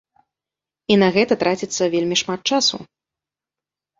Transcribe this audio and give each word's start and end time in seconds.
І 0.93 0.97
на 1.01 1.09
гэта 1.17 1.33
траціцца 1.43 1.83
вельмі 1.95 2.15
шмат 2.21 2.41
часу. 2.55 2.77